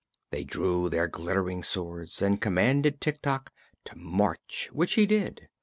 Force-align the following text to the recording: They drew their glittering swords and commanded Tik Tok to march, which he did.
They 0.31 0.43
drew 0.43 0.89
their 0.89 1.07
glittering 1.07 1.61
swords 1.61 2.23
and 2.23 2.41
commanded 2.41 2.99
Tik 2.99 3.21
Tok 3.21 3.53
to 3.83 3.95
march, 3.95 4.67
which 4.73 4.93
he 4.95 5.05
did. 5.05 5.47